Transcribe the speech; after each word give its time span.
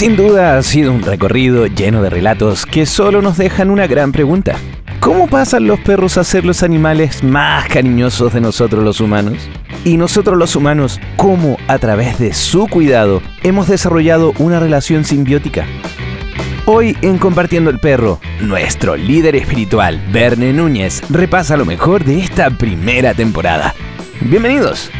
Sin 0.00 0.16
duda 0.16 0.56
ha 0.56 0.62
sido 0.62 0.94
un 0.94 1.02
recorrido 1.02 1.66
lleno 1.66 2.00
de 2.00 2.08
relatos 2.08 2.64
que 2.64 2.86
solo 2.86 3.20
nos 3.20 3.36
dejan 3.36 3.68
una 3.68 3.86
gran 3.86 4.12
pregunta. 4.12 4.56
¿Cómo 4.98 5.28
pasan 5.28 5.66
los 5.66 5.78
perros 5.78 6.16
a 6.16 6.24
ser 6.24 6.46
los 6.46 6.62
animales 6.62 7.22
más 7.22 7.68
cariñosos 7.68 8.32
de 8.32 8.40
nosotros 8.40 8.82
los 8.82 9.02
humanos? 9.02 9.36
Y 9.84 9.98
nosotros 9.98 10.38
los 10.38 10.56
humanos, 10.56 10.98
¿cómo 11.16 11.58
a 11.68 11.76
través 11.76 12.18
de 12.18 12.32
su 12.32 12.66
cuidado 12.66 13.20
hemos 13.42 13.68
desarrollado 13.68 14.32
una 14.38 14.58
relación 14.58 15.04
simbiótica? 15.04 15.66
Hoy 16.64 16.96
en 17.02 17.18
Compartiendo 17.18 17.68
el 17.68 17.78
Perro, 17.78 18.20
nuestro 18.40 18.96
líder 18.96 19.36
espiritual, 19.36 20.02
Verne 20.10 20.54
Núñez, 20.54 21.02
repasa 21.10 21.58
lo 21.58 21.66
mejor 21.66 22.06
de 22.06 22.20
esta 22.20 22.48
primera 22.48 23.12
temporada. 23.12 23.74
Bienvenidos. 24.22 24.90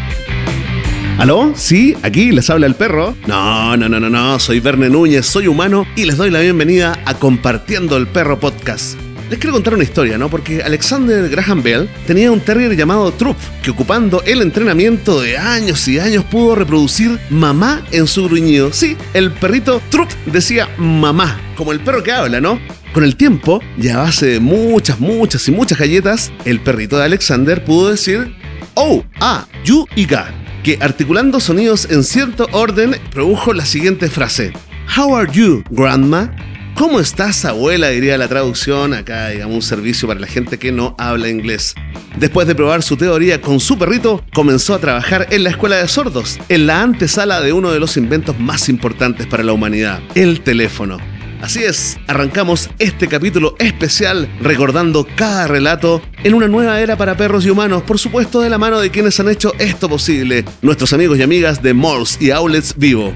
¿Aló? 1.19 1.53
Sí, 1.55 1.97
aquí 2.03 2.33
les 2.33 2.49
habla 2.49 2.67
el 2.67 2.75
perro. 2.75 3.15
No, 3.27 3.77
no, 3.77 3.89
no, 3.89 4.01
no, 4.01 4.09
no, 4.09 4.39
soy 4.39 4.61
Verne 4.61 4.89
Núñez, 4.89 5.27
soy 5.27 5.47
humano 5.47 5.87
y 5.97 6.05
les 6.05 6.17
doy 6.17 6.31
la 6.31 6.41
bienvenida 6.41 6.99
a 7.05 7.15
Compartiendo 7.15 7.97
el 7.97 8.07
Perro 8.07 8.41
Podcast. 8.41 8.99
Les 9.29 9.39
quiero 9.39 9.53
contar 9.53 9.75
una 9.75 9.85
historia, 9.85 10.19
¿no? 10.19 10.29
Porque 10.29 10.61
Alexander 10.63 11.29
Graham 11.29 11.63
Bell 11.63 11.89
tenía 12.07 12.33
un 12.33 12.41
terrier 12.41 12.75
llamado 12.75 13.13
Trup, 13.13 13.37
que 13.63 13.71
ocupando 13.71 14.23
el 14.25 14.43
entrenamiento 14.43 15.21
de 15.21 15.39
años 15.39 15.87
y 15.87 16.01
años 16.01 16.25
pudo 16.25 16.57
reproducir 16.57 17.17
mamá 17.31 17.83
en 17.93 18.09
su 18.09 18.25
gruñido. 18.25 18.73
Sí, 18.73 18.97
el 19.15 19.31
perrito 19.31 19.81
Trup 19.89 20.09
decía 20.27 20.69
mamá, 20.79 21.39
como 21.55 21.71
el 21.71 21.79
perro 21.79 22.03
que 22.03 22.11
habla, 22.11 22.41
¿no? 22.41 22.59
Con 22.93 23.05
el 23.05 23.15
tiempo, 23.15 23.61
ya 23.79 24.01
a 24.01 24.05
base 24.05 24.27
de 24.27 24.41
muchas, 24.41 24.99
muchas 24.99 25.47
y 25.47 25.53
muchas 25.53 25.79
galletas, 25.79 26.33
el 26.45 26.59
perrito 26.59 26.99
de 26.99 27.05
Alexander 27.05 27.65
pudo 27.65 27.91
decir 27.91 28.35
Oh, 28.75 29.05
ah, 29.21 29.47
yu 29.65 29.87
y 29.95 30.07
ga, 30.07 30.33
que 30.63 30.79
articulando 30.81 31.41
sonidos 31.41 31.89
en 31.91 32.05
cierto 32.05 32.47
orden 32.53 32.97
produjo 33.13 33.53
la 33.53 33.65
siguiente 33.65 34.09
frase. 34.09 34.53
How 34.97 35.15
are 35.17 35.33
you, 35.33 35.63
grandma? 35.71 36.35
¿Cómo 36.75 36.99
estás, 36.99 37.45
abuela? 37.45 37.91
Diría 37.91 38.17
la 38.17 38.29
traducción. 38.29 38.95
Acá, 38.95 39.29
digamos, 39.29 39.55
un 39.55 39.63
servicio 39.63 40.09
para 40.09 40.19
la 40.19 40.27
gente 40.27 40.59
que 40.59 40.73
no 40.73 40.95
habla 40.99 41.29
inglés. 41.29 41.75
Después 42.19 42.47
de 42.47 42.55
probar 42.55 42.83
su 42.83 42.97
teoría 42.97 43.41
con 43.41 43.61
su 43.61 43.79
perrito, 43.79 44.25
comenzó 44.33 44.75
a 44.75 44.79
trabajar 44.79 45.27
en 45.31 45.45
la 45.45 45.51
escuela 45.51 45.77
de 45.77 45.89
sordos, 45.89 46.39
en 46.49 46.67
la 46.67 46.81
antesala 46.81 47.41
de 47.41 47.53
uno 47.53 47.71
de 47.71 47.81
los 47.81 47.97
inventos 47.97 48.39
más 48.39 48.69
importantes 48.69 49.27
para 49.27 49.45
la 49.45 49.53
humanidad, 49.53 50.01
el 50.15 50.41
teléfono. 50.41 50.99
Así 51.41 51.65
es, 51.65 51.99
arrancamos 52.07 52.69
este 52.79 53.09
capítulo 53.09 53.55
especial 53.59 54.29
recordando 54.43 55.07
cada 55.17 55.49
relato 55.49 56.03
en 56.23 56.35
una 56.35 56.49
nueva 56.49 56.81
era 56.81 56.97
para 56.97 57.17
perros 57.17 57.47
y 57.47 57.51
humanos, 57.51 57.83
por 57.83 57.99
supuesto 57.99 58.41
de 58.41 58.51
la 58.51 58.59
mano 58.59 58.79
de 58.79 58.91
quienes 58.91 59.19
han 59.21 59.31
hecho 59.31 59.55
esto 59.59 59.89
posible, 59.89 60.45
nuestros 60.61 60.93
amigos 60.93 61.19
y 61.19 61.23
amigas 61.23 61.63
de 61.63 61.73
Malls 61.73 62.21
y 62.21 62.31
Outlets 62.31 62.75
Vivo. 62.77 63.15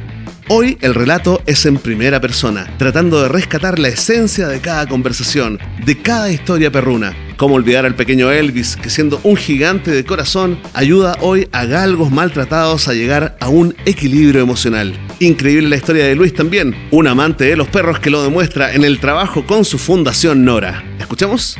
Hoy 0.48 0.78
el 0.80 0.94
relato 0.94 1.42
es 1.44 1.66
en 1.66 1.76
primera 1.76 2.20
persona, 2.20 2.74
tratando 2.78 3.22
de 3.22 3.28
rescatar 3.28 3.78
la 3.78 3.88
esencia 3.88 4.48
de 4.48 4.60
cada 4.60 4.86
conversación, 4.86 5.58
de 5.84 6.00
cada 6.00 6.30
historia 6.30 6.70
perruna. 6.70 7.14
Cómo 7.36 7.56
olvidar 7.56 7.84
al 7.84 7.96
pequeño 7.96 8.30
Elvis, 8.30 8.76
que 8.76 8.90
siendo 8.90 9.20
un 9.24 9.36
gigante 9.36 9.90
de 9.90 10.04
corazón, 10.04 10.58
ayuda 10.72 11.16
hoy 11.20 11.48
a 11.50 11.64
galgos 11.64 12.12
maltratados 12.12 12.86
a 12.86 12.94
llegar 12.94 13.36
a 13.40 13.48
un 13.48 13.74
equilibrio 13.86 14.40
emocional. 14.42 14.94
Increíble 15.18 15.68
la 15.68 15.76
historia 15.76 16.04
de 16.04 16.14
Luis 16.14 16.32
también, 16.32 16.76
un 16.90 17.08
amante 17.08 17.44
de 17.44 17.56
los 17.56 17.68
perros 17.68 17.98
que 17.98 18.10
lo 18.10 18.22
demuestra 18.22 18.72
en 18.74 18.84
el 18.84 19.00
trabajo 19.00 19.44
con 19.46 19.64
su 19.64 19.78
fundación 19.78 20.44
Nora. 20.44 20.84
¿Escuchamos? 21.00 21.56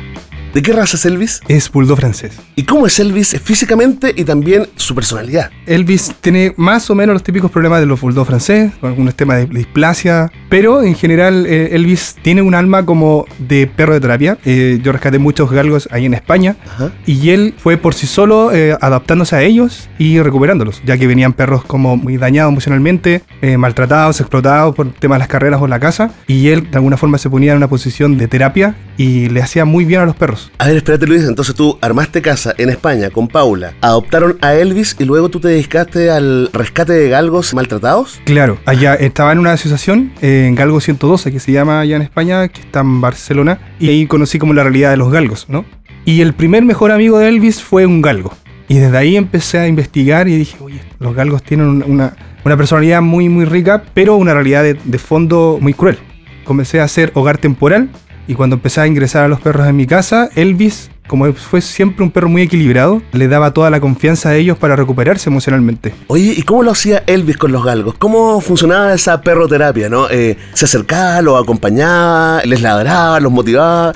¿De 0.55 0.61
qué 0.61 0.71
raza 0.71 0.95
es 0.95 1.05
Elvis? 1.05 1.41
Es 1.49 1.69
bulldog 1.69 1.97
francés. 1.97 2.31
¿Y 2.55 2.63
cómo 2.63 2.87
es 2.87 2.97
Elvis 3.01 3.37
físicamente 3.43 4.13
y 4.15 4.23
también 4.23 4.67
su 4.77 4.95
personalidad? 4.95 5.51
Elvis 5.65 6.15
tiene 6.21 6.53
más 6.55 6.89
o 6.89 6.95
menos 6.95 7.11
los 7.11 7.23
típicos 7.23 7.51
problemas 7.51 7.81
de 7.81 7.85
los 7.85 7.99
bulldog 7.99 8.25
francés, 8.25 8.71
con 8.79 8.91
algunos 8.91 9.15
temas 9.15 9.39
de 9.39 9.47
displasia, 9.47 10.31
pero 10.47 10.81
en 10.81 10.95
general 10.95 11.45
eh, 11.45 11.71
Elvis 11.73 12.15
tiene 12.21 12.41
un 12.41 12.55
alma 12.55 12.85
como 12.85 13.25
de 13.37 13.67
perro 13.67 13.95
de 13.95 13.99
terapia. 13.99 14.37
Eh, 14.45 14.79
yo 14.81 14.93
rescaté 14.93 15.19
muchos 15.19 15.51
galgos 15.51 15.89
ahí 15.91 16.05
en 16.05 16.13
España 16.13 16.55
Ajá. 16.65 16.93
y 17.05 17.31
él 17.31 17.53
fue 17.57 17.75
por 17.75 17.93
sí 17.93 18.07
solo 18.07 18.53
eh, 18.53 18.77
adaptándose 18.79 19.35
a 19.35 19.41
ellos 19.41 19.89
y 19.99 20.21
recuperándolos, 20.21 20.81
ya 20.85 20.97
que 20.97 21.05
venían 21.05 21.33
perros 21.33 21.65
como 21.65 21.97
muy 21.97 22.15
dañados 22.15 22.53
emocionalmente, 22.53 23.23
maltratados, 23.57 24.21
explotados 24.21 24.73
por 24.73 24.89
temas 24.93 25.17
de 25.17 25.19
las 25.19 25.27
carreras 25.27 25.61
o 25.61 25.67
la 25.67 25.81
casa, 25.81 26.11
y 26.27 26.47
él 26.47 26.71
de 26.71 26.77
alguna 26.77 26.95
forma 26.95 27.17
se 27.17 27.29
ponía 27.29 27.51
en 27.51 27.57
una 27.57 27.67
posición 27.67 28.17
de 28.17 28.29
terapia 28.29 28.77
y 28.95 29.27
le 29.27 29.41
hacía 29.41 29.65
muy 29.65 29.83
bien 29.83 29.99
a 29.99 30.05
los 30.05 30.15
perros. 30.15 30.44
A 30.57 30.67
ver, 30.67 30.77
espérate 30.77 31.05
Luis, 31.07 31.23
entonces 31.23 31.53
tú 31.55 31.77
armaste 31.81 32.21
casa 32.21 32.53
en 32.57 32.69
España 32.69 33.09
con 33.09 33.27
Paula, 33.27 33.73
adoptaron 33.81 34.37
a 34.41 34.53
Elvis 34.55 34.95
y 34.99 35.05
luego 35.05 35.29
tú 35.29 35.39
te 35.39 35.47
dedicaste 35.49 36.09
al 36.11 36.49
rescate 36.53 36.93
de 36.93 37.09
galgos 37.09 37.53
maltratados. 37.53 38.19
Claro, 38.25 38.57
allá 38.65 38.95
estaba 38.95 39.31
en 39.31 39.39
una 39.39 39.51
asociación 39.53 40.11
en 40.21 40.55
Galgo 40.55 40.79
112 40.79 41.31
que 41.31 41.39
se 41.39 41.51
llama 41.51 41.79
allá 41.81 41.95
en 41.97 42.01
España, 42.01 42.47
que 42.47 42.61
está 42.61 42.79
en 42.81 43.01
Barcelona, 43.01 43.59
y 43.79 43.89
ahí 43.89 44.07
conocí 44.07 44.39
como 44.39 44.53
la 44.53 44.63
realidad 44.63 44.91
de 44.91 44.97
los 44.97 45.11
galgos, 45.11 45.45
¿no? 45.49 45.65
Y 46.05 46.21
el 46.21 46.33
primer 46.33 46.63
mejor 46.63 46.91
amigo 46.91 47.17
de 47.19 47.27
Elvis 47.29 47.61
fue 47.63 47.85
un 47.85 48.01
galgo. 48.01 48.33
Y 48.67 48.75
desde 48.79 48.97
ahí 48.97 49.15
empecé 49.15 49.59
a 49.59 49.67
investigar 49.67 50.27
y 50.27 50.37
dije, 50.37 50.57
oye, 50.61 50.81
los 50.99 51.13
galgos 51.15 51.43
tienen 51.43 51.67
un- 51.67 51.83
una, 51.83 52.15
una 52.43 52.57
personalidad 52.57 53.01
muy, 53.01 53.29
muy 53.29 53.45
rica, 53.45 53.83
pero 53.93 54.15
una 54.15 54.33
realidad 54.33 54.63
de 54.63 54.97
fondo 54.99 55.57
muy 55.61 55.73
cruel. 55.73 55.97
Comencé 56.45 56.79
a 56.79 56.83
hacer 56.83 57.11
hogar 57.15 57.37
temporal 57.39 57.89
y 58.27 58.33
cuando 58.33 58.55
empecé 58.55 58.81
a 58.81 58.87
ingresar 58.87 59.23
a 59.23 59.27
los 59.27 59.39
perros 59.39 59.67
en 59.67 59.75
mi 59.75 59.85
casa, 59.85 60.29
Elvis, 60.35 60.89
como 61.07 61.31
fue 61.33 61.61
siempre 61.61 62.03
un 62.03 62.11
perro 62.11 62.29
muy 62.29 62.41
equilibrado, 62.41 63.01
le 63.11 63.27
daba 63.27 63.51
toda 63.51 63.69
la 63.69 63.79
confianza 63.79 64.29
a 64.29 64.35
ellos 64.35 64.57
para 64.57 64.75
recuperarse 64.75 65.29
emocionalmente. 65.29 65.93
Oye, 66.07 66.33
¿y 66.35 66.41
cómo 66.41 66.63
lo 66.63 66.71
hacía 66.71 67.03
Elvis 67.05 67.37
con 67.37 67.51
los 67.51 67.63
galgos? 67.63 67.95
¿Cómo 67.97 68.41
funcionaba 68.41 68.93
esa 68.93 69.21
perroterapia, 69.21 69.89
no? 69.89 70.09
Eh, 70.09 70.37
¿Se 70.53 70.65
acercaba, 70.65 71.21
los 71.21 71.41
acompañaba, 71.41 72.41
les 72.45 72.61
ladraba, 72.61 73.19
los 73.19 73.31
motivaba? 73.31 73.93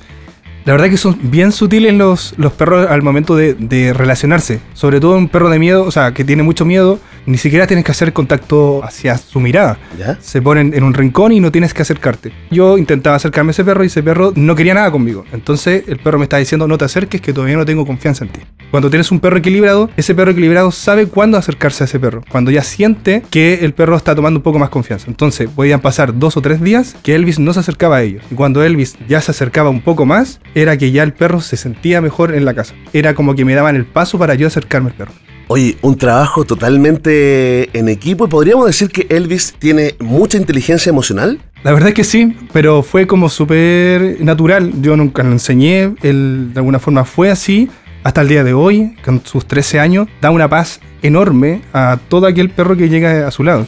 La 0.70 0.74
verdad 0.74 0.92
que 0.92 0.98
son 0.98 1.18
bien 1.24 1.52
sutiles 1.52 1.96
los, 1.96 2.36
los 2.38 2.54
perros 2.54 2.88
al 2.88 3.02
momento 3.02 3.36
de, 3.36 3.56
de 3.56 3.92
relacionarse. 3.92 4.60
Sobre 4.76 5.00
todo 5.00 5.18
un 5.18 5.28
perro 5.28 5.50
de 5.50 5.58
miedo, 5.58 5.84
o 5.84 5.90
sea, 5.90 6.14
que 6.14 6.24
tiene 6.24 6.44
mucho 6.44 6.64
miedo, 6.64 7.00
ni 7.26 7.38
siquiera 7.38 7.68
tienes 7.68 7.86
que 7.86 7.92
hacer 7.92 8.14
contacto 8.14 8.84
hacia 8.84 9.18
su 9.18 9.40
mirada. 9.40 9.78
¿Ya? 9.98 10.18
Se 10.20 10.42
ponen 10.42 10.74
en 10.74 10.84
un 10.84 10.94
rincón 10.94 11.32
y 11.32 11.40
no 11.40 11.52
tienes 11.52 11.74
que 11.74 11.82
acercarte. 11.82 12.32
Yo 12.50 12.78
intentaba 12.78 13.16
acercarme 13.16 13.50
a 13.50 13.52
ese 13.52 13.64
perro 13.64 13.84
y 13.84 13.88
ese 13.88 14.04
perro 14.04 14.34
no 14.36 14.56
quería 14.56 14.74
nada 14.74 14.92
conmigo. 14.92 15.26
Entonces 15.32 15.84
el 15.88 16.00
perro 16.00 16.18
me 16.18 16.24
está 16.24 16.38
diciendo 16.38 16.68
no 16.68 16.78
te 16.78 16.86
acerques 16.86 17.22
que 17.22 17.34
todavía 17.34 17.58
no 17.58 17.66
tengo 17.66 17.86
confianza 17.86 18.26
en 18.26 18.32
ti. 18.32 18.40
Cuando 18.72 18.90
tienes 18.90 19.12
un 19.12 19.20
perro 19.20 19.38
equilibrado, 19.38 19.90
ese 19.98 20.14
perro 20.16 20.32
equilibrado 20.32 20.72
sabe 20.72 21.08
cuándo 21.08 21.38
acercarse 21.38 21.84
a 21.84 21.86
ese 21.86 22.00
perro. 22.00 22.24
Cuando 22.30 22.52
ya 22.52 22.64
siente 22.64 23.24
que 23.30 23.60
el 23.62 23.74
perro 23.74 23.96
está 23.96 24.16
tomando 24.16 24.40
un 24.40 24.44
poco 24.44 24.60
más 24.60 24.70
confianza. 24.70 25.06
Entonces 25.08 25.50
podían 25.50 25.82
pasar 25.82 26.18
dos 26.18 26.38
o 26.38 26.42
tres 26.42 26.62
días 26.62 26.96
que 27.04 27.16
Elvis 27.16 27.40
no 27.40 27.54
se 27.54 27.60
acercaba 27.60 27.98
a 27.98 28.02
ellos. 28.04 28.24
Y 28.32 28.36
cuando 28.36 28.64
Elvis 28.64 28.98
ya 29.08 29.22
se 29.22 29.32
acercaba 29.32 29.70
un 29.70 29.82
poco 29.82 30.06
más, 30.06 30.40
era 30.62 30.78
que 30.78 30.92
ya 30.92 31.04
el 31.04 31.14
perro 31.14 31.42
se 31.42 31.58
sentía 31.58 32.02
mejor 32.02 32.36
en 32.36 32.46
la 32.46 32.54
casa. 32.54 32.76
Era 32.94 33.14
como 33.16 33.36
que 33.36 33.46
me 33.46 33.56
daban 33.56 33.76
el 33.76 33.86
paso 33.86 34.18
para 34.20 34.36
yo 34.36 34.48
acercarme 34.48 34.90
al 34.90 34.96
perro. 34.96 35.12
Oye, 35.48 35.78
un 35.82 35.98
trabajo 35.98 36.46
totalmente 36.46 37.76
en 37.78 37.90
equipo 37.90 38.26
y 38.26 38.28
podríamos 38.28 38.68
decir 38.68 38.90
que 38.90 39.08
Elvis 39.10 39.56
tiene 39.58 39.96
mucha 40.00 40.38
inteligencia 40.38 40.92
emocional. 40.92 41.40
La 41.64 41.74
verdad 41.74 41.90
es 41.90 41.96
que 41.96 42.04
sí, 42.04 42.38
pero 42.54 42.84
fue 42.84 43.08
como 43.08 43.30
súper 43.30 44.22
natural. 44.22 44.72
Yo 44.82 44.96
nunca 44.96 45.24
lo 45.24 45.32
enseñé, 45.32 45.96
él 46.04 46.52
de 46.54 46.60
alguna 46.60 46.78
forma 46.78 47.04
fue 47.04 47.32
así. 47.32 47.68
Hasta 48.04 48.22
el 48.22 48.28
día 48.30 48.44
de 48.44 48.54
hoy, 48.54 48.96
con 49.04 49.26
sus 49.26 49.46
13 49.46 49.80
años, 49.80 50.08
da 50.22 50.32
una 50.32 50.48
paz 50.48 50.80
enorme 51.02 51.62
a 51.74 51.98
todo 52.08 52.28
aquel 52.28 52.50
perro 52.50 52.78
que 52.78 52.88
llega 52.88 53.28
a 53.28 53.32
su 53.32 53.44
lado. 53.44 53.68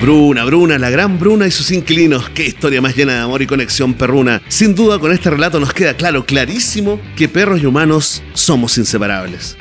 Bruna, 0.00 0.44
Bruna, 0.44 0.78
la 0.78 0.90
gran 0.90 1.18
Bruna 1.18 1.46
y 1.46 1.50
sus 1.50 1.70
inquilinos. 1.70 2.28
Qué 2.30 2.44
historia 2.46 2.80
más 2.82 2.94
llena 2.96 3.14
de 3.14 3.20
amor 3.20 3.40
y 3.42 3.46
conexión 3.46 3.94
perruna. 3.94 4.42
Sin 4.48 4.74
duda 4.74 4.98
con 4.98 5.10
este 5.12 5.30
relato 5.30 5.58
nos 5.58 5.72
queda 5.72 5.94
claro, 5.94 6.24
clarísimo, 6.26 7.00
que 7.16 7.28
perros 7.28 7.62
y 7.62 7.66
humanos 7.66 8.22
somos 8.34 8.76
inseparables. 8.78 9.56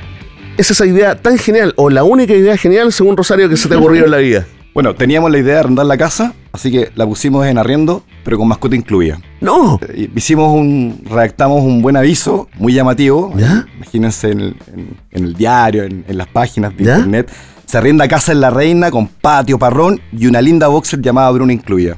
Es 0.57 0.71
esa 0.71 0.85
idea 0.85 1.15
tan 1.21 1.37
genial, 1.37 1.73
o 1.77 1.89
la 1.89 2.03
única 2.03 2.33
idea 2.33 2.57
genial 2.57 2.91
según 2.91 3.15
Rosario 3.17 3.47
que 3.49 3.57
se 3.57 3.69
te 3.69 3.75
ocurrió 3.75 4.05
en 4.05 4.11
la 4.11 4.17
vida. 4.17 4.45
Bueno, 4.73 4.93
teníamos 4.93 5.31
la 5.31 5.37
idea 5.37 5.53
de 5.53 5.59
arrendar 5.61 5.85
la 5.85 5.97
casa, 5.97 6.33
así 6.51 6.69
que 6.69 6.91
la 6.95 7.05
pusimos 7.05 7.45
en 7.45 7.57
arriendo, 7.57 8.03
pero 8.25 8.37
con 8.37 8.47
mascota 8.49 8.75
incluida. 8.75 9.19
No. 9.39 9.79
Eh, 9.87 10.09
Hicimos 10.15 10.53
un, 10.53 11.01
redactamos 11.09 11.63
un 11.63 11.81
buen 11.81 11.95
aviso, 11.95 12.49
muy 12.55 12.73
llamativo. 12.73 13.33
¿Ya? 13.37 13.65
Imagínense 13.77 14.31
en 14.31 14.39
el, 14.41 14.55
en- 14.73 14.97
en 15.11 15.23
el 15.25 15.33
diario, 15.35 15.83
en, 15.83 16.03
en 16.09 16.17
las 16.17 16.27
páginas 16.27 16.75
de 16.75 16.83
¿Ya? 16.83 16.95
internet. 16.97 17.31
Se 17.65 17.77
arrienda 17.77 18.07
casa 18.07 18.31
en 18.31 18.41
La 18.41 18.49
Reina 18.49 18.91
con 18.91 19.07
patio, 19.07 19.57
parrón 19.57 19.99
y 20.11 20.27
una 20.27 20.41
linda 20.41 20.67
boxer 20.67 21.01
llamada 21.01 21.31
Bruna 21.31 21.51
incluida. 21.53 21.97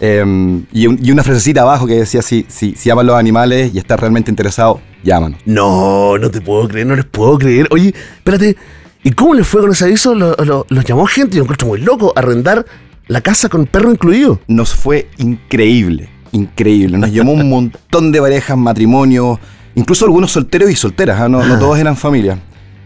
Em, 0.00 0.64
y, 0.72 0.86
un- 0.86 0.98
y 1.02 1.10
una 1.10 1.22
frasecita 1.22 1.62
abajo 1.62 1.86
que 1.86 1.94
decía, 1.94 2.20
si, 2.22 2.44
si, 2.48 2.74
si 2.74 2.90
aman 2.90 3.06
los 3.06 3.16
animales 3.16 3.72
y 3.74 3.78
estás 3.78 3.98
realmente 3.98 4.30
interesado, 4.30 4.80
llámanos. 5.02 5.40
No, 5.46 6.18
no 6.18 6.30
te 6.30 6.40
puedo 6.40 6.68
creer, 6.68 6.86
no 6.86 6.94
les 6.96 7.06
puedo 7.06 7.38
creer. 7.38 7.66
Oye, 7.70 7.94
espérate, 8.18 8.56
¿y 9.02 9.10
cómo 9.12 9.34
les 9.34 9.46
fue 9.46 9.62
con 9.62 9.72
ese 9.72 9.84
aviso? 9.86 10.14
Lo- 10.14 10.36
lo- 10.36 10.66
¿Los 10.68 10.84
llamó 10.84 11.06
gente? 11.06 11.36
Yo 11.36 11.42
me 11.42 11.46
encuentro 11.46 11.68
muy 11.68 11.80
loco, 11.80 12.12
arrendar 12.14 12.66
la 13.08 13.20
casa 13.22 13.48
con 13.48 13.66
perro 13.66 13.90
incluido. 13.90 14.38
Nos 14.48 14.74
fue 14.74 15.08
increíble, 15.16 16.10
increíble. 16.32 16.98
Nos 16.98 17.10
llamó 17.10 17.32
un 17.32 17.48
montón 17.48 18.12
de 18.12 18.20
parejas, 18.20 18.56
matrimonios, 18.58 19.38
incluso 19.74 20.04
algunos 20.04 20.30
solteros 20.30 20.70
y 20.70 20.76
solteras, 20.76 21.20
¿ah? 21.22 21.28
no, 21.28 21.42
no 21.44 21.58
todos 21.58 21.78
eran 21.78 21.96
familia. 21.96 22.38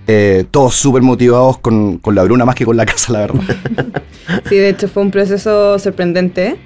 Eh, 0.07 0.45
todos 0.51 0.75
súper 0.75 1.03
motivados 1.03 1.59
con, 1.59 2.01
la 2.13 2.23
Bruna 2.25 2.45
más 2.45 2.55
que 2.55 2.65
con 2.65 2.77
la 2.77 2.87
casa, 2.87 3.13
la 3.13 3.21
verdad. 3.21 3.41
Sí, 4.49 4.57
de 4.57 4.69
hecho 4.69 4.87
fue 4.87 5.03
un 5.03 5.11
proceso 5.11 5.77
sorprendente. 5.81 6.57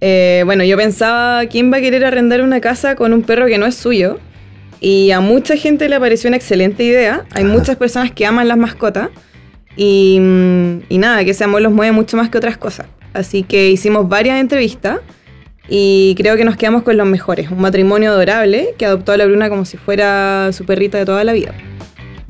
Eh, 0.00 0.42
bueno, 0.44 0.62
yo 0.62 0.76
pensaba, 0.76 1.44
¿quién 1.46 1.72
va 1.72 1.78
a 1.78 1.80
querer 1.80 2.04
arrendar 2.04 2.40
una 2.40 2.60
casa 2.60 2.94
con 2.94 3.12
un 3.12 3.22
perro 3.22 3.46
que 3.46 3.58
no 3.58 3.66
es 3.66 3.74
suyo? 3.74 4.20
Y 4.80 5.10
a 5.10 5.20
mucha 5.20 5.56
gente 5.56 5.88
le 5.88 5.98
pareció 5.98 6.28
una 6.28 6.36
excelente 6.36 6.84
idea. 6.84 7.26
Hay 7.34 7.44
muchas 7.44 7.76
personas 7.76 8.12
que 8.12 8.26
aman 8.26 8.46
las 8.46 8.58
mascotas. 8.58 9.08
Y, 9.76 10.18
mm, 10.20 10.82
y 10.88 10.98
nada, 10.98 11.24
que 11.24 11.30
ese 11.32 11.42
amor 11.44 11.62
los 11.62 11.72
mueve 11.72 11.90
mucho 11.92 12.16
más 12.16 12.30
que 12.30 12.38
otras 12.38 12.56
cosas. 12.56 12.86
Así 13.12 13.42
que 13.42 13.70
hicimos 13.70 14.08
varias 14.08 14.40
entrevistas 14.40 15.00
y 15.68 16.14
creo 16.16 16.36
que 16.36 16.44
nos 16.44 16.56
quedamos 16.56 16.82
con 16.82 16.96
los 16.96 17.06
mejores. 17.06 17.50
Un 17.50 17.60
matrimonio 17.60 18.10
adorable 18.10 18.74
que 18.76 18.86
adoptó 18.86 19.12
a 19.12 19.16
la 19.16 19.26
Bruna 19.26 19.48
como 19.48 19.64
si 19.64 19.76
fuera 19.76 20.50
su 20.52 20.64
perrita 20.64 20.98
de 20.98 21.04
toda 21.04 21.24
la 21.24 21.32
vida. 21.32 21.54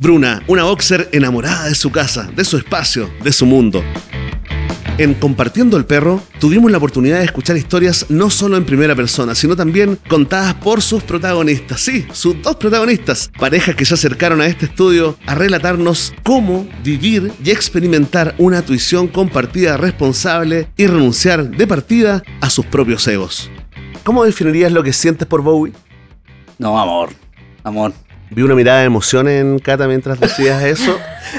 Bruna, 0.01 0.43
una 0.47 0.63
boxer 0.63 1.11
enamorada 1.13 1.69
de 1.69 1.75
su 1.75 1.93
casa, 1.93 2.31
de 2.35 2.43
su 2.43 2.57
espacio, 2.57 3.11
de 3.23 3.33
su 3.33 3.45
mundo. 3.45 3.85
En 4.97 5.13
Compartiendo 5.13 5.77
el 5.77 5.85
Perro 5.85 6.23
tuvimos 6.39 6.71
la 6.71 6.79
oportunidad 6.79 7.19
de 7.19 7.27
escuchar 7.27 7.59
historias 7.59 8.07
no 8.09 8.31
solo 8.31 8.57
en 8.57 8.65
primera 8.65 8.97
persona, 8.97 9.35
sino 9.35 9.57
también 9.57 9.99
contadas 10.09 10.55
por 10.55 10.81
sus 10.81 11.03
protagonistas. 11.03 11.83
Sí, 11.83 12.07
sus 12.13 12.41
dos 12.41 12.57
protagonistas, 12.57 13.31
parejas 13.39 13.75
que 13.77 13.85
se 13.85 13.93
acercaron 13.93 14.41
a 14.41 14.47
este 14.47 14.65
estudio 14.65 15.19
a 15.27 15.35
relatarnos 15.35 16.15
cómo 16.23 16.67
vivir 16.83 17.31
y 17.45 17.51
experimentar 17.51 18.35
una 18.39 18.63
tuición 18.63 19.07
compartida 19.07 19.77
responsable 19.77 20.71
y 20.79 20.87
renunciar 20.87 21.51
de 21.51 21.67
partida 21.67 22.23
a 22.41 22.49
sus 22.49 22.65
propios 22.65 23.07
egos. 23.07 23.51
¿Cómo 24.03 24.25
definirías 24.25 24.73
lo 24.73 24.83
que 24.83 24.95
sientes 24.95 25.29
por 25.29 25.43
Bowie? 25.43 25.75
No, 26.59 26.81
amor. 26.81 27.11
Amor. 27.65 27.93
Vi 28.31 28.43
una 28.43 28.55
mirada 28.55 28.79
de 28.81 28.85
emoción 28.87 29.29
en 29.29 29.59
Cata 29.59 29.87
mientras 29.89 30.19
decías 30.21 30.63
eso. 30.63 30.97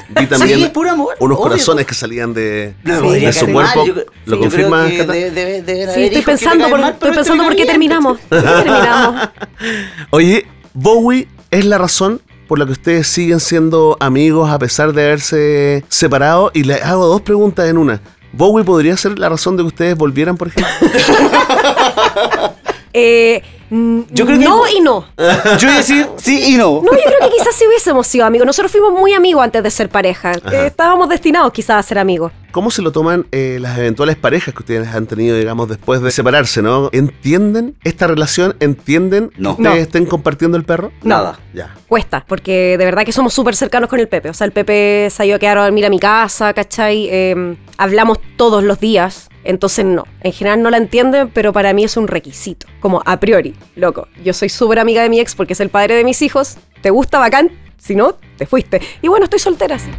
Vi 0.09 0.25
también 0.27 0.59
Sí, 0.59 0.69
puro 0.73 0.91
amor, 0.91 1.15
unos 1.19 1.37
obvio. 1.37 1.49
corazones 1.49 1.85
que 1.85 1.93
salían 1.93 2.33
de, 2.33 2.73
No 2.83 2.99
su 3.31 3.47
cuerpo. 3.51 3.85
yo- 3.85 3.93
¿Lo 4.25 4.35
sí, 4.35 4.41
confirmas, 4.41 4.91
Cata? 4.93 5.13
de- 5.13 5.91
Sí, 5.93 6.03
estoy 6.03 6.19
me 6.19 6.21
pensando, 6.25 6.69
por, 6.69 6.79
mal, 6.81 6.93
estoy 6.93 7.11
pensando 7.11 7.43
por 7.45 7.55
qué 7.55 7.65
terminamos. 7.65 8.19
¿Por 8.27 8.39
qué 8.43 8.49
terminamos? 8.63 9.29
Oye, 10.11 10.45
Bowie 10.73 11.27
es 11.49 11.65
la 11.65 11.77
razón 11.77 12.21
por 12.47 12.59
la 12.59 12.65
que 12.65 12.73
ustedes 12.73 13.07
siguen 13.07 13.39
siendo 13.39 13.95
amigos 14.01 14.49
a 14.49 14.59
pesar 14.59 14.91
de 14.91 15.03
haberse 15.03 15.85
separado. 15.87 16.51
Y 16.53 16.63
le 16.63 16.75
hago 16.75 17.05
dos 17.07 17.21
preguntas 17.21 17.69
en 17.69 17.77
una. 17.77 18.01
¿Bowie 18.33 18.63
podría 18.65 18.95
ser 18.97 19.17
la 19.17 19.29
razón 19.29 19.55
de 19.55 19.63
que 19.63 19.67
ustedes 19.67 19.95
volvieran, 19.97 20.35
por 20.37 20.49
ejemplo? 20.49 20.73
Eh, 22.93 23.41
Yo 23.71 24.25
creo 24.25 24.37
que- 24.37 24.43
no 24.45 24.67
y 24.67 24.81
no. 24.81 25.05
Yo 25.17 25.67
voy 25.67 25.75
a 25.75 25.77
decir 25.77 26.07
sí 26.17 26.53
y 26.53 26.57
no. 26.57 26.81
No, 26.83 26.91
yo 26.91 27.03
creo 27.05 27.29
que 27.29 27.37
quizás 27.37 27.55
sí 27.55 27.65
hubiésemos 27.65 28.05
sido 28.05 28.25
amigos. 28.25 28.45
Nosotros 28.45 28.71
fuimos 28.71 28.91
muy 28.91 29.13
amigos 29.13 29.43
antes 29.43 29.63
de 29.63 29.71
ser 29.71 29.87
pareja. 29.89 30.33
Eh, 30.33 30.65
estábamos 30.67 31.07
destinados 31.07 31.53
quizás 31.53 31.77
a 31.77 31.83
ser 31.83 31.97
amigos. 31.97 32.31
¿Cómo 32.51 32.69
se 32.69 32.81
lo 32.81 32.91
toman 32.91 33.27
eh, 33.31 33.59
las 33.61 33.77
eventuales 33.77 34.17
parejas 34.17 34.53
que 34.53 34.59
ustedes 34.59 34.87
han 34.89 35.07
tenido, 35.07 35.37
digamos, 35.37 35.69
después 35.69 36.01
de 36.01 36.11
separarse, 36.11 36.61
no? 36.61 36.89
¿Entienden 36.91 37.75
esta 37.85 38.07
relación? 38.07 38.55
¿Entienden 38.59 39.31
No. 39.37 39.55
que 39.55 39.61
ustedes 39.61 39.77
No. 39.77 39.81
estén 39.83 40.05
compartiendo 40.05 40.57
el 40.57 40.65
perro? 40.65 40.91
Nada. 41.01 41.39
Ya. 41.53 41.73
Cuesta, 41.87 42.25
porque 42.27 42.77
de 42.77 42.83
verdad 42.85 43.05
que 43.05 43.13
somos 43.13 43.33
súper 43.33 43.55
cercanos 43.55 43.89
con 43.89 43.99
el 44.01 44.09
Pepe. 44.09 44.29
O 44.29 44.33
sea, 44.33 44.45
el 44.45 44.51
Pepe 44.51 45.07
se 45.09 45.23
ha 45.23 45.25
ido 45.25 45.37
a 45.37 45.39
quedar 45.39 45.57
a 45.59 45.63
dormir 45.63 45.85
a 45.85 45.89
mi 45.89 45.99
casa, 45.99 46.53
¿cachai? 46.53 47.07
Eh, 47.09 47.55
hablamos 47.77 48.19
todos 48.35 48.63
los 48.63 48.79
días. 48.81 49.29
Entonces 49.43 49.85
no, 49.85 50.03
en 50.21 50.33
general 50.33 50.61
no 50.61 50.69
la 50.69 50.77
entienden, 50.77 51.29
pero 51.33 51.51
para 51.53 51.73
mí 51.73 51.83
es 51.85 51.97
un 51.97 52.07
requisito, 52.07 52.67
como 52.79 53.01
a 53.05 53.19
priori, 53.19 53.55
loco. 53.75 54.07
Yo 54.23 54.33
soy 54.33 54.49
súper 54.49 54.77
amiga 54.77 55.01
de 55.01 55.09
mi 55.09 55.19
ex 55.19 55.33
porque 55.35 55.53
es 55.53 55.59
el 55.61 55.69
padre 55.69 55.95
de 55.95 56.03
mis 56.03 56.21
hijos, 56.21 56.57
¿te 56.81 56.91
gusta 56.91 57.17
bacán? 57.17 57.49
Si 57.79 57.95
no, 57.95 58.17
te 58.37 58.45
fuiste. 58.45 58.81
Y 59.01 59.07
bueno, 59.07 59.23
estoy 59.23 59.39
soltera, 59.39 59.79
sí. 59.79 59.89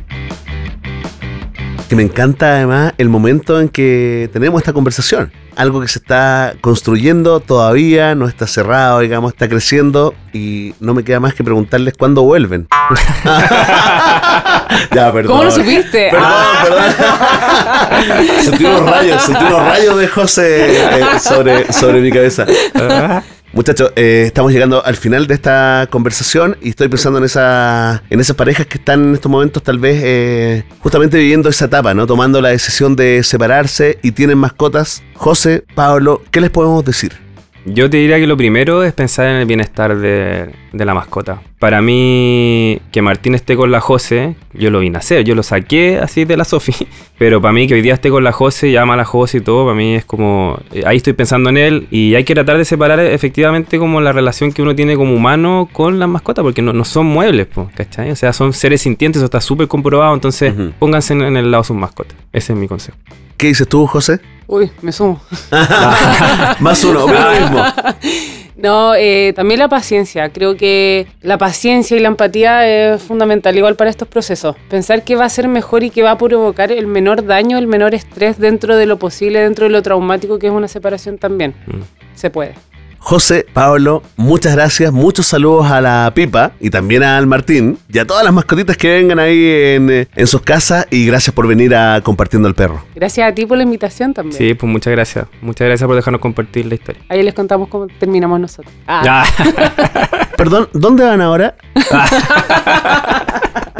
Que 1.92 1.96
me 1.96 2.04
encanta 2.04 2.54
además 2.54 2.94
el 2.96 3.10
momento 3.10 3.60
en 3.60 3.68
que 3.68 4.30
tenemos 4.32 4.62
esta 4.62 4.72
conversación. 4.72 5.30
Algo 5.56 5.82
que 5.82 5.88
se 5.88 5.98
está 5.98 6.54
construyendo 6.62 7.40
todavía, 7.40 8.14
no 8.14 8.26
está 8.28 8.46
cerrado, 8.46 9.00
digamos, 9.00 9.32
está 9.34 9.46
creciendo 9.46 10.14
y 10.32 10.74
no 10.80 10.94
me 10.94 11.04
queda 11.04 11.20
más 11.20 11.34
que 11.34 11.44
preguntarles 11.44 11.92
cuándo 11.98 12.22
vuelven. 12.22 12.66
ya, 14.94 15.12
perdón. 15.12 15.26
¿Cómo 15.26 15.44
lo 15.44 15.50
supiste? 15.50 16.08
Perdón, 16.10 16.30
Ah. 16.32 16.64
perdón. 18.00 18.26
sentí 18.42 18.64
unos 18.64 18.90
rayos, 18.90 19.22
sentí 19.24 19.44
unos 19.44 19.62
rayos 19.62 19.98
de 19.98 20.08
José 20.08 20.82
eh, 20.84 21.04
sobre, 21.20 21.70
sobre 21.74 22.00
mi 22.00 22.10
cabeza. 22.10 22.46
Muchachos, 23.54 23.92
eh, 23.96 24.22
estamos 24.24 24.50
llegando 24.50 24.82
al 24.82 24.96
final 24.96 25.26
de 25.26 25.34
esta 25.34 25.86
conversación 25.90 26.56
y 26.62 26.70
estoy 26.70 26.88
pensando 26.88 27.18
en 27.18 27.26
esa, 27.26 28.02
en 28.08 28.18
esas 28.18 28.34
parejas 28.34 28.66
que 28.66 28.78
están 28.78 29.08
en 29.08 29.14
estos 29.14 29.30
momentos 29.30 29.62
tal 29.62 29.78
vez 29.78 30.00
eh, 30.02 30.64
justamente 30.78 31.18
viviendo 31.18 31.50
esa 31.50 31.66
etapa, 31.66 31.92
¿no? 31.92 32.06
Tomando 32.06 32.40
la 32.40 32.48
decisión 32.48 32.96
de 32.96 33.22
separarse 33.22 33.98
y 34.02 34.12
tienen 34.12 34.38
mascotas. 34.38 35.02
José, 35.12 35.64
Pablo, 35.74 36.22
¿qué 36.30 36.40
les 36.40 36.48
podemos 36.48 36.82
decir? 36.82 37.21
Yo 37.64 37.88
te 37.88 37.98
diría 37.98 38.18
que 38.18 38.26
lo 38.26 38.36
primero 38.36 38.82
es 38.82 38.92
pensar 38.92 39.28
en 39.28 39.36
el 39.36 39.46
bienestar 39.46 39.96
de, 39.96 40.50
de 40.72 40.84
la 40.84 40.94
mascota. 40.94 41.40
Para 41.60 41.80
mí, 41.80 42.80
que 42.90 43.02
Martín 43.02 43.36
esté 43.36 43.54
con 43.54 43.70
la 43.70 43.80
Jose, 43.80 44.34
yo 44.52 44.70
lo 44.70 44.80
vi 44.80 44.90
nacer, 44.90 45.22
yo 45.22 45.36
lo 45.36 45.44
saqué 45.44 45.98
así 45.98 46.24
de 46.24 46.36
la 46.36 46.44
Sofi. 46.44 46.72
Pero 47.18 47.40
para 47.40 47.52
mí, 47.52 47.68
que 47.68 47.74
hoy 47.74 47.82
día 47.82 47.94
esté 47.94 48.10
con 48.10 48.24
la 48.24 48.32
Jose 48.32 48.68
y 48.68 48.76
ama 48.76 48.94
a 48.94 48.96
la 48.96 49.04
Jose 49.04 49.38
y 49.38 49.40
todo, 49.42 49.64
para 49.64 49.76
mí 49.76 49.94
es 49.94 50.04
como. 50.04 50.58
eh, 50.72 50.82
Ahí 50.86 50.96
estoy 50.96 51.12
pensando 51.12 51.50
en 51.50 51.56
él 51.56 51.86
y 51.92 52.16
hay 52.16 52.24
que 52.24 52.34
tratar 52.34 52.58
de 52.58 52.64
separar 52.64 52.98
efectivamente 52.98 53.78
como 53.78 54.00
la 54.00 54.10
relación 54.10 54.50
que 54.52 54.60
uno 54.62 54.74
tiene 54.74 54.96
como 54.96 55.14
humano 55.14 55.68
con 55.72 56.00
las 56.00 56.08
mascotas, 56.08 56.42
porque 56.42 56.62
no, 56.62 56.72
no 56.72 56.84
son 56.84 57.06
muebles, 57.06 57.46
po, 57.46 57.70
¿cachai? 57.76 58.10
O 58.10 58.16
sea, 58.16 58.32
son 58.32 58.52
seres 58.54 58.80
sintientes, 58.80 59.18
eso 59.20 59.26
está 59.26 59.40
súper 59.40 59.68
comprobado. 59.68 60.12
Entonces, 60.14 60.52
pónganse 60.80 61.12
en, 61.12 61.22
en 61.22 61.36
el 61.36 61.50
lado 61.52 61.62
de 61.62 61.68
sus 61.68 61.76
mascotas. 61.76 62.16
Ese 62.32 62.54
es 62.54 62.58
mi 62.58 62.66
consejo. 62.66 62.98
¿Qué 63.36 63.46
dices 63.46 63.68
tú, 63.68 63.86
José? 63.86 64.20
Uy, 64.52 64.70
me 64.82 64.92
sumo. 64.92 65.18
Más 66.60 66.84
uno, 66.84 67.06
lo 67.06 67.30
mismo. 67.40 67.64
No, 68.54 68.94
eh, 68.94 69.32
también 69.34 69.58
la 69.58 69.68
paciencia. 69.68 70.28
Creo 70.28 70.56
que 70.56 71.08
la 71.20 71.36
paciencia 71.36 71.96
y 71.96 72.00
la 72.00 72.08
empatía 72.08 72.68
es 72.68 73.02
fundamental 73.02 73.56
igual 73.56 73.74
para 73.74 73.90
estos 73.90 74.06
procesos. 74.06 74.54
Pensar 74.68 75.02
que 75.02 75.16
va 75.16 75.24
a 75.24 75.28
ser 75.30 75.48
mejor 75.48 75.82
y 75.82 75.90
que 75.90 76.02
va 76.02 76.12
a 76.12 76.18
provocar 76.18 76.70
el 76.70 76.86
menor 76.86 77.24
daño, 77.24 77.58
el 77.58 77.66
menor 77.66 77.92
estrés 77.94 78.38
dentro 78.38 78.76
de 78.76 78.86
lo 78.86 78.98
posible, 78.98 79.40
dentro 79.40 79.64
de 79.64 79.70
lo 79.70 79.82
traumático 79.82 80.38
que 80.38 80.46
es 80.46 80.52
una 80.52 80.68
separación 80.68 81.18
también. 81.18 81.54
Mm. 81.66 81.80
Se 82.14 82.30
puede. 82.30 82.54
José, 83.04 83.44
Pablo, 83.52 84.02
muchas 84.16 84.54
gracias, 84.54 84.92
muchos 84.92 85.26
saludos 85.26 85.68
a 85.70 85.80
la 85.80 86.12
Pipa 86.14 86.52
y 86.60 86.70
también 86.70 87.02
al 87.02 87.26
Martín 87.26 87.76
y 87.92 87.98
a 87.98 88.06
todas 88.06 88.22
las 88.24 88.32
mascotitas 88.32 88.76
que 88.76 88.92
vengan 88.92 89.18
ahí 89.18 89.44
en, 89.44 90.08
en 90.14 90.26
sus 90.28 90.40
casas 90.42 90.86
y 90.88 91.04
gracias 91.06 91.34
por 91.34 91.48
venir 91.48 91.74
a 91.74 92.00
compartiendo 92.00 92.46
el 92.48 92.54
perro. 92.54 92.82
Gracias 92.94 93.28
a 93.28 93.34
ti 93.34 93.44
por 93.44 93.56
la 93.58 93.64
invitación 93.64 94.14
también. 94.14 94.38
Sí, 94.38 94.54
pues 94.54 94.70
muchas 94.70 94.92
gracias. 94.92 95.26
Muchas 95.40 95.66
gracias 95.66 95.84
por 95.86 95.96
dejarnos 95.96 96.20
compartir 96.20 96.64
la 96.66 96.74
historia. 96.76 97.02
Ahí 97.08 97.24
les 97.24 97.34
contamos 97.34 97.68
cómo 97.68 97.88
terminamos 97.88 98.38
nosotros. 98.38 98.72
Ah, 98.86 99.02
Ya. 99.04 99.24
Perdón, 100.36 100.68
¿dónde 100.72 101.04
van 101.04 101.20
ahora? 101.20 101.56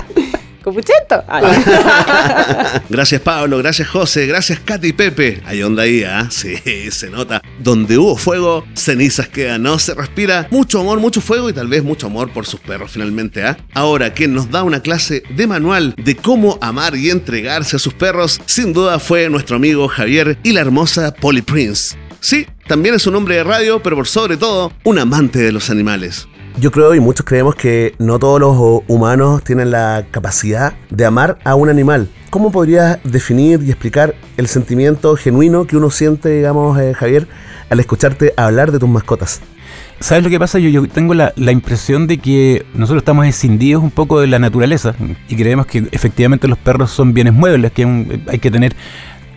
Copucheto. 0.63 1.23
Ah, 1.29 2.81
Gracias 2.89 3.21
Pablo, 3.21 3.59
gracias 3.59 3.89
José, 3.89 4.27
gracias 4.27 4.61
Katy 4.61 4.89
y 4.89 4.93
Pepe. 4.93 5.43
Hay 5.45 5.63
onda 5.63 5.83
ahí, 5.83 6.05
¿ah? 6.05 6.29
Sí, 6.31 6.57
se 6.91 7.11
nota. 7.11 7.43
Donde 7.59 7.99
hubo 7.99 8.17
fuego, 8.17 8.65
cenizas 8.75 9.29
quedan, 9.29 9.63
¿no? 9.63 9.79
Se 9.79 9.95
respira 9.95 10.49
mucho 10.51 10.81
amor, 10.81 11.01
mucho 11.01 11.21
fuego 11.21 11.51
y 11.51 11.53
tal 11.53 11.69
vez 11.69 11.83
mucho 11.83 12.07
amor 12.07 12.33
por 12.33 12.47
sus 12.47 12.61
perros 12.61 12.93
finalmente, 12.93 13.45
¿ah? 13.45 13.57
Ahora, 13.75 14.13
quien 14.13 14.35
nos 14.35 14.51
da 14.51 14.63
una 14.63 14.81
clase 14.81 15.23
de 15.35 15.47
manual 15.47 15.95
de 15.97 16.17
cómo 16.17 16.59
amar 16.61 16.97
y 16.97 17.11
entregarse 17.11 17.77
a 17.77 17.79
sus 17.79 17.95
perros, 17.95 18.41
sin 18.47 18.73
duda 18.73 18.99
fue 18.99 19.29
nuestro 19.29 19.57
amigo 19.57 19.89
Javier 19.89 20.39
y 20.43 20.53
la 20.53 20.61
hermosa 20.61 21.13
Polly 21.15 21.43
Prince. 21.43 21.97
Sí, 22.21 22.47
también 22.69 22.95
es 22.95 23.07
un 23.09 23.17
hombre 23.17 23.35
de 23.35 23.45
radio, 23.45 23.83
pero 23.83 23.97
por 23.97 24.07
sobre 24.07 24.37
todo, 24.37 24.73
un 24.85 24.99
amante 24.99 25.41
de 25.41 25.51
los 25.51 25.71
animales. 25.71 26.29
Yo 26.59 26.71
creo 26.71 26.95
y 26.95 27.01
muchos 27.01 27.25
creemos 27.25 27.55
que 27.55 27.95
no 27.99 28.19
todos 28.19 28.39
los 28.39 28.83
humanos 28.87 29.43
tienen 29.43 29.71
la 29.71 30.05
capacidad 30.11 30.75
de 30.91 31.05
amar 31.07 31.39
a 31.45 31.55
un 31.55 31.71
animal. 31.71 32.09
¿Cómo 32.31 32.53
podrías 32.53 32.99
definir 33.05 33.63
y 33.63 33.71
explicar 33.71 34.15
el 34.37 34.49
sentimiento 34.49 35.17
genuino 35.17 35.67
que 35.67 35.77
uno 35.77 35.91
siente, 35.91 36.29
digamos, 36.29 36.79
eh, 36.79 36.93
Javier, 36.95 37.27
al 37.71 37.81
escucharte 37.81 38.35
hablar 38.37 38.71
de 38.71 38.79
tus 38.79 38.89
mascotas? 38.89 39.41
¿Sabes 40.01 40.25
lo 40.25 40.31
que 40.31 40.39
pasa? 40.39 40.59
Yo, 40.59 40.87
tengo 40.89 41.15
la, 41.15 41.33
la 41.37 41.53
impresión 41.53 42.07
de 42.07 42.19
que 42.19 42.67
nosotros 42.75 43.03
estamos 43.03 43.27
escindidos 43.27 43.83
un 43.83 43.91
poco 43.91 44.21
de 44.21 44.27
la 44.27 44.39
naturaleza 44.39 44.95
y 45.29 45.37
creemos 45.37 45.67
que 45.67 45.87
efectivamente 45.93 46.49
los 46.49 46.59
perros 46.59 46.91
son 46.91 47.15
bienes 47.15 47.33
muebles, 47.33 47.73
que 47.73 47.85
hay 48.27 48.39
que 48.39 48.51
tener 48.51 48.75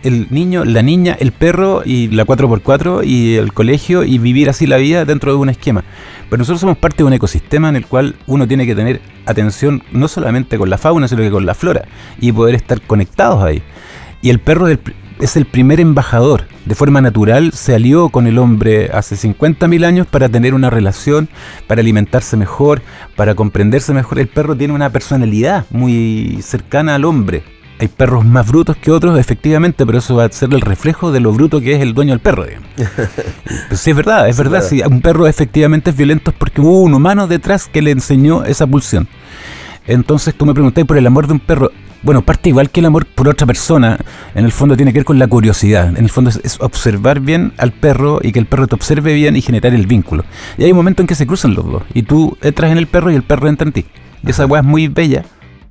el 0.06 0.28
niño, 0.30 0.64
la 0.64 0.82
niña, 0.82 1.16
el 1.18 1.32
perro 1.32 1.82
y 1.84 2.08
la 2.08 2.24
4x4 2.24 3.04
y 3.04 3.34
el 3.34 3.52
colegio 3.52 4.04
y 4.04 4.18
vivir 4.18 4.48
así 4.48 4.66
la 4.66 4.76
vida 4.76 5.04
dentro 5.04 5.32
de 5.32 5.38
un 5.38 5.48
esquema. 5.48 5.84
Pero 6.28 6.38
nosotros 6.38 6.60
somos 6.60 6.78
parte 6.78 6.98
de 6.98 7.04
un 7.04 7.12
ecosistema 7.12 7.68
en 7.68 7.76
el 7.76 7.86
cual 7.86 8.14
uno 8.26 8.46
tiene 8.46 8.66
que 8.66 8.74
tener 8.74 9.00
atención 9.26 9.82
no 9.92 10.08
solamente 10.08 10.58
con 10.58 10.70
la 10.70 10.78
fauna, 10.78 11.08
sino 11.08 11.22
que 11.22 11.30
con 11.30 11.46
la 11.46 11.54
flora 11.54 11.84
y 12.20 12.32
poder 12.32 12.54
estar 12.54 12.80
conectados 12.82 13.42
ahí. 13.42 13.62
Y 14.22 14.30
el 14.30 14.38
perro 14.38 14.68
es 14.68 14.78
el 14.84 14.94
es 15.18 15.36
el 15.36 15.46
primer 15.46 15.80
embajador. 15.80 16.44
De 16.64 16.74
forma 16.74 17.00
natural 17.00 17.52
se 17.52 17.74
alió 17.74 18.08
con 18.08 18.26
el 18.26 18.38
hombre 18.38 18.90
hace 18.92 19.16
50.000 19.16 19.84
años 19.84 20.06
para 20.06 20.28
tener 20.28 20.54
una 20.54 20.70
relación, 20.70 21.28
para 21.66 21.80
alimentarse 21.80 22.36
mejor, 22.36 22.82
para 23.14 23.34
comprenderse 23.34 23.94
mejor. 23.94 24.18
El 24.18 24.28
perro 24.28 24.56
tiene 24.56 24.74
una 24.74 24.90
personalidad 24.90 25.64
muy 25.70 26.40
cercana 26.42 26.94
al 26.94 27.04
hombre. 27.04 27.42
Hay 27.78 27.88
perros 27.88 28.24
más 28.24 28.48
brutos 28.48 28.76
que 28.76 28.90
otros, 28.90 29.18
efectivamente, 29.18 29.84
pero 29.84 29.98
eso 29.98 30.16
va 30.16 30.24
a 30.24 30.32
ser 30.32 30.52
el 30.54 30.62
reflejo 30.62 31.12
de 31.12 31.20
lo 31.20 31.32
bruto 31.32 31.60
que 31.60 31.74
es 31.74 31.82
el 31.82 31.92
dueño 31.92 32.12
del 32.12 32.20
perro. 32.20 32.44
Pues 33.68 33.80
sí, 33.80 33.90
es 33.90 33.96
verdad, 33.96 34.28
es 34.28 34.36
verdad. 34.36 34.62
Si 34.62 34.80
un 34.80 35.00
perro 35.00 35.26
efectivamente 35.26 35.90
es 35.90 35.96
violento 35.96 36.30
es 36.30 36.36
porque 36.36 36.60
hubo 36.60 36.82
un 36.82 36.94
humano 36.94 37.26
detrás 37.26 37.66
que 37.66 37.82
le 37.82 37.90
enseñó 37.90 38.44
esa 38.44 38.66
pulsión. 38.66 39.08
Entonces 39.86 40.34
tú 40.34 40.46
me 40.46 40.54
preguntáis 40.54 40.86
por 40.86 40.96
el 40.96 41.06
amor 41.06 41.26
de 41.26 41.34
un 41.34 41.40
perro. 41.40 41.70
Bueno, 42.02 42.22
parte 42.22 42.48
igual 42.48 42.70
que 42.70 42.80
el 42.80 42.86
amor 42.86 43.06
por 43.06 43.28
otra 43.28 43.46
persona, 43.46 43.98
en 44.34 44.44
el 44.44 44.52
fondo 44.52 44.76
tiene 44.76 44.92
que 44.92 45.00
ver 45.00 45.04
con 45.04 45.18
la 45.18 45.26
curiosidad. 45.26 45.88
En 45.88 46.04
el 46.04 46.10
fondo 46.10 46.30
es, 46.30 46.40
es 46.44 46.60
observar 46.60 47.20
bien 47.20 47.52
al 47.58 47.72
perro 47.72 48.20
y 48.22 48.32
que 48.32 48.38
el 48.38 48.46
perro 48.46 48.66
te 48.66 48.74
observe 48.74 49.14
bien 49.14 49.36
y 49.36 49.42
generar 49.42 49.74
el 49.74 49.86
vínculo. 49.86 50.24
Y 50.56 50.64
hay 50.64 50.70
un 50.70 50.76
momento 50.76 51.02
en 51.02 51.08
que 51.08 51.14
se 51.14 51.26
cruzan 51.26 51.54
los 51.54 51.64
dos. 51.64 51.82
Y 51.92 52.02
tú 52.02 52.36
entras 52.42 52.70
en 52.70 52.78
el 52.78 52.86
perro 52.86 53.10
y 53.10 53.14
el 53.16 53.22
perro 53.22 53.48
entra 53.48 53.66
en 53.66 53.72
ti. 53.72 53.86
Y 54.24 54.30
esa 54.30 54.46
weá 54.46 54.60
es 54.60 54.66
muy 54.66 54.88
bella. 54.88 55.24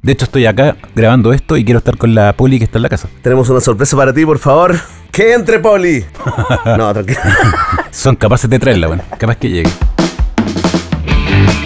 De 0.06 0.12
hecho, 0.12 0.26
estoy 0.26 0.46
acá 0.46 0.78
grabando 0.94 1.34
esto 1.34 1.58
y 1.58 1.66
quiero 1.66 1.80
estar 1.80 1.98
con 1.98 2.14
la 2.14 2.32
poli 2.34 2.60
que 2.60 2.66
está 2.66 2.78
en 2.78 2.84
la 2.84 2.90
casa. 2.90 3.10
Tenemos 3.24 3.50
una 3.50 3.60
sorpresa 3.60 3.98
para 3.98 4.14
ti, 4.14 4.24
por 4.24 4.38
favor. 4.38 4.80
¡Que 5.12 5.34
entre, 5.34 5.58
Poli! 5.58 6.06
No, 6.78 6.94
tranquilo. 6.94 7.20
Son 7.90 8.16
capaces 8.16 8.48
de 8.48 8.60
traerla, 8.60 8.86
bueno, 8.86 9.04
capaz 9.18 9.38
que 9.38 9.50
llegue. 9.50 9.72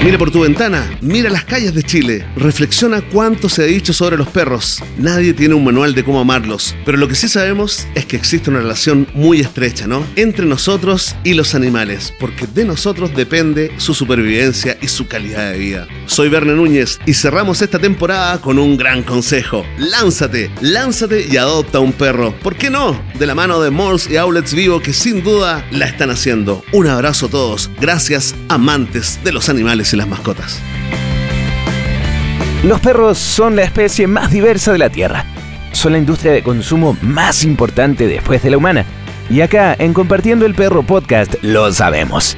Mira 0.01 0.17
por 0.17 0.31
tu 0.31 0.39
ventana, 0.39 0.89
mira 1.01 1.29
las 1.29 1.43
calles 1.43 1.75
de 1.75 1.83
Chile, 1.83 2.25
reflexiona 2.37 3.01
cuánto 3.01 3.49
se 3.49 3.63
ha 3.63 3.65
dicho 3.65 3.91
sobre 3.91 4.15
los 4.15 4.29
perros. 4.29 4.81
Nadie 4.97 5.33
tiene 5.33 5.55
un 5.55 5.65
manual 5.65 5.93
de 5.93 6.05
cómo 6.05 6.21
amarlos, 6.21 6.73
pero 6.85 6.97
lo 6.97 7.09
que 7.09 7.15
sí 7.15 7.27
sabemos 7.27 7.85
es 7.93 8.05
que 8.05 8.15
existe 8.15 8.49
una 8.49 8.59
relación 8.59 9.05
muy 9.13 9.41
estrecha, 9.41 9.85
¿no? 9.85 10.01
Entre 10.15 10.45
nosotros 10.45 11.17
y 11.25 11.33
los 11.33 11.55
animales, 11.55 12.13
porque 12.17 12.47
de 12.47 12.63
nosotros 12.63 13.13
depende 13.13 13.73
su 13.75 13.93
supervivencia 13.93 14.77
y 14.81 14.87
su 14.87 15.09
calidad 15.09 15.51
de 15.51 15.57
vida. 15.57 15.87
Soy 16.09 16.27
Verne 16.27 16.53
Núñez 16.53 16.99
y 17.05 17.13
cerramos 17.13 17.61
esta 17.61 17.77
temporada 17.77 18.41
con 18.41 18.57
un 18.57 18.77
gran 18.77 19.03
consejo. 19.03 19.63
Lánzate, 19.77 20.49
lánzate 20.59 21.27
y 21.29 21.37
adopta 21.37 21.79
un 21.79 21.93
perro. 21.93 22.33
¿Por 22.41 22.55
qué 22.55 22.71
no? 22.71 22.99
De 23.19 23.27
la 23.27 23.35
mano 23.35 23.61
de 23.61 23.69
Malls 23.69 24.09
y 24.09 24.17
Outlets 24.17 24.55
Vivo 24.55 24.79
que 24.79 24.91
sin 24.91 25.23
duda 25.23 25.63
la 25.69 25.85
están 25.85 26.09
haciendo. 26.09 26.63
Un 26.73 26.87
abrazo 26.87 27.27
a 27.27 27.29
todos. 27.29 27.69
Gracias, 27.79 28.33
amantes 28.47 29.19
de 29.23 29.31
los 29.31 29.49
animales 29.49 29.93
y 29.93 29.97
las 29.97 30.07
mascotas. 30.07 30.59
Los 32.63 32.79
perros 32.79 33.19
son 33.19 33.55
la 33.55 33.61
especie 33.61 34.07
más 34.07 34.31
diversa 34.31 34.71
de 34.71 34.79
la 34.79 34.89
Tierra. 34.89 35.25
Son 35.73 35.91
la 35.91 35.99
industria 35.99 36.31
de 36.31 36.41
consumo 36.41 36.97
más 37.03 37.43
importante 37.43 38.07
después 38.07 38.41
de 38.41 38.49
la 38.49 38.57
humana. 38.57 38.83
Y 39.29 39.41
acá, 39.41 39.75
en 39.77 39.93
Compartiendo 39.93 40.47
el 40.47 40.55
Perro 40.55 40.81
Podcast, 40.81 41.35
lo 41.43 41.71
sabemos. 41.71 42.35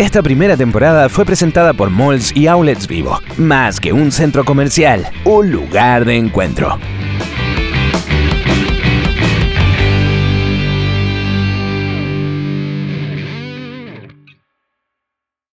Esta 0.00 0.22
primera 0.22 0.56
temporada 0.56 1.10
fue 1.10 1.26
presentada 1.26 1.74
por 1.74 1.90
Malls 1.90 2.34
y 2.34 2.46
Outlets 2.46 2.86
Vivo, 2.86 3.20
más 3.36 3.78
que 3.78 3.92
un 3.92 4.10
centro 4.10 4.46
comercial, 4.46 5.06
un 5.26 5.52
lugar 5.52 6.06
de 6.06 6.16
encuentro. 6.16 6.78